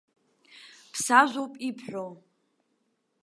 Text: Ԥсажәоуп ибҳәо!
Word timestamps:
Ԥсажәоуп 0.91 1.53
ибҳәо! 1.67 2.05